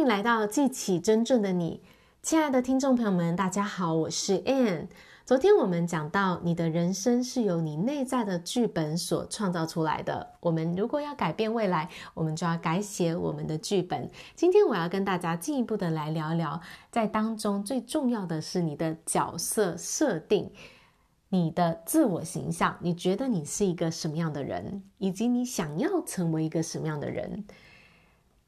[0.00, 1.82] 欢迎来到记起真正的你，
[2.22, 4.86] 亲爱的听众朋友们，大家好，我是 Ann。
[5.26, 10.26] 昨天我们讲到，你的人生是由你内在的剧本所创造出来的。
[10.40, 14.10] 我们如果要改变未来，我们就要改写我们的剧本。
[14.34, 16.58] 今天我要跟大家进一步的来聊聊，
[16.90, 20.50] 在当中最重要的是你的角色设定，
[21.28, 22.74] 你的自我形象。
[22.80, 27.44] 你觉得你是一个什么样的人，以及你想要成为一个什么样的人？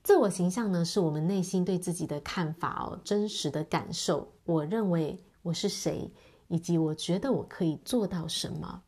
[0.03, 4.33] 自我形象呢，是我们内心对自己的看法哦，真实的感受。
[4.45, 6.11] 我认为我是谁？
[6.49, 8.83] 以及我觉得我可以做到什么？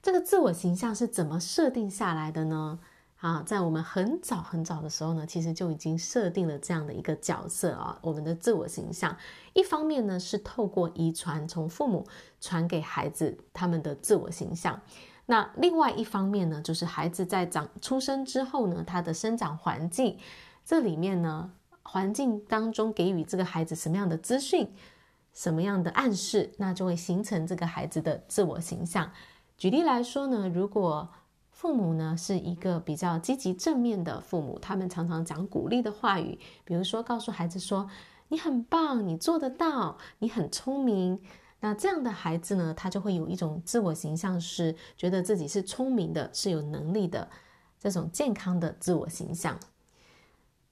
[0.00, 2.78] 这个自我形象是怎么设定下来的呢？
[3.18, 7.98] 啊，在我们很早很早的时候呢，其实就已经设定了这样的一个角色啊。
[8.00, 9.14] 我们的自我形象，
[9.52, 12.06] 一方面呢是透过遗传，从父母
[12.40, 14.80] 传给孩子他们的自我形象；
[15.30, 20.18] 那另外一方面呢，就是孩子在长出生之后呢，他的生长环境，
[20.64, 21.52] 这里面呢，
[21.84, 24.68] 环境当中给予这个孩子什么样的资讯？
[25.32, 29.08] 什么样的暗示，那就会形成这个孩子的自我形象。
[29.56, 31.08] 举例来说呢，如果
[31.52, 37.88] 父母呢是一个比较积极正面的父母，他们常常讲鼓励的话语，比如说告诉孩子说
[38.26, 41.20] ：“你很棒，你做得到，你很聪明。”
[41.60, 47.28] 那这样的孩子呢，他就会有一种自我形象，是觉得自己是聪明的，是有能力的，
[47.78, 49.58] 这种健康的自我形象。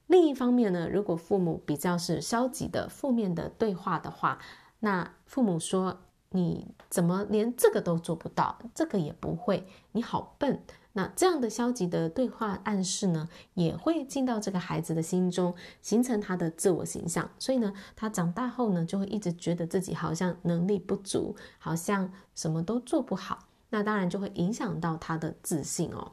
[0.07, 4.39] 另一方面呢，如果父母比较是消极的、负面的对话的话，
[4.79, 5.99] 那父母说
[6.31, 10.63] ：“你怎么连这个都做不到，这个也不会，你好笨。”
[10.99, 17.31] 那这样的消极的对话暗示呢，也会进到这个孩子的心中，形成他的自我形象。
[17.39, 23.47] 所以呢，他长大后呢，就会一直觉得自己好像能力不足，好像什么都做不好。
[23.69, 26.11] 那当然就会影响到他的自信哦。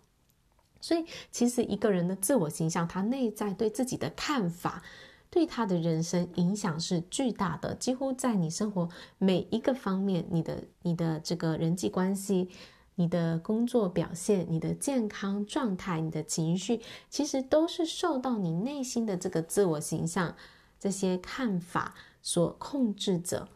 [0.80, 4.84] 所以，其实一个人的自我形象，他内在对自己的看法，
[5.30, 7.74] 对他的人生影响是巨大的。
[7.74, 12.50] 几乎在你生活每一个方面，你的、你的这个人际关系、
[12.96, 20.34] 你的工作表现、你的健康状态、你的情绪，其实都是受到你内心的这个自我形象
[20.80, 23.48] 这些看法所控制着。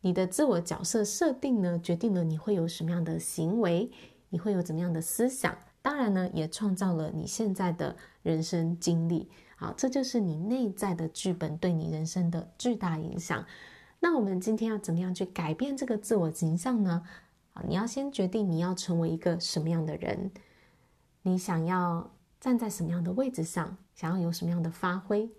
[0.00, 3.90] 你的自我角色设定呢，决定了你会有什么样的行为，
[4.30, 5.54] 你会有怎么样的思想。
[5.82, 9.28] 当然呢，也创造了你现在的人生经历。
[9.56, 13.44] 好，这就是你内在的剧本对你人生的巨大影响。
[13.98, 17.02] 那我们今天要怎么样去改变这个自我形象呢？
[17.52, 20.30] 啊，你要先决定你要成为一个什么样的人，
[21.22, 25.30] 你想要站在什么样的位置上，想要有什么样的发挥。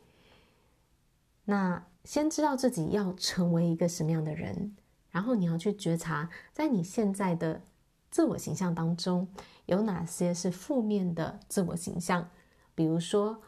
[1.45, 4.75] 那先知道自己要成为一个什么样的人，
[5.09, 7.61] 然后你要去觉察，在你现在的
[8.09, 9.27] 自我形象当中。
[9.67, 12.29] 有哪些是负面的自我形象？
[12.75, 13.41] 比如说，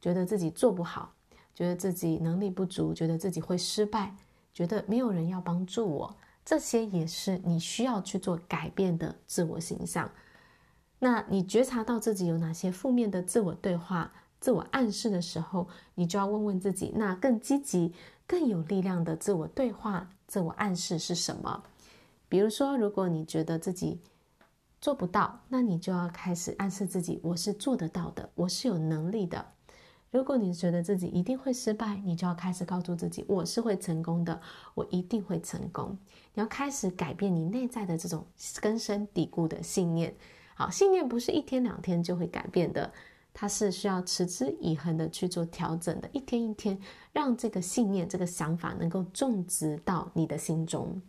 [0.00, 1.14] 觉得自己做不好，
[1.54, 4.14] 觉得自己能力不足，觉得自己会失败，
[4.54, 10.08] 觉得没有人要帮助我，这些也是你需要去做改变的自我形象。
[11.00, 17.92] 那你觉察到自己有哪些负面的自我对话、自我暗示的时候，你就要问问自己，那更积极、
[18.28, 21.64] 更有力量的自我对话、自我暗示是什么？
[22.28, 24.00] 比如说，如果你觉得自己
[24.80, 29.44] 做不到，那你就要开始暗示自己，我是做得到的，我是有能力的。
[30.10, 34.40] 如果你觉得自己一定会失败，你就要开始告诉自己，我是会成功的，
[34.74, 35.98] 我一定会成功。
[36.32, 38.24] 你要开始改变你内在的这种
[38.60, 40.14] 根深蒂固的信念。
[40.54, 42.90] 好，信念不是一天两天就会改变的，
[43.34, 46.78] 它是需要持之以恒的去做调整的，一天一天，
[47.12, 51.02] 让这个信念、这个想法能够种植到你的心中。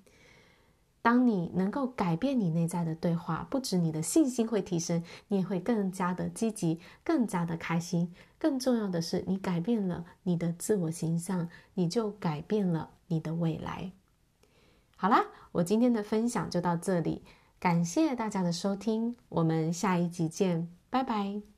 [1.08, 8.14] 当你能够改变你内在的对话，不止你的信心会提升，你也会更加的积极，更加的开心。
[8.38, 13.90] 更重要的是，你改变了你的自我形象，你就改变了你的未来。
[14.98, 15.24] 好啦，
[15.54, 17.24] 我今天的分享就到这里，
[17.58, 21.57] 感谢大家的收听，我们下一集见，拜拜。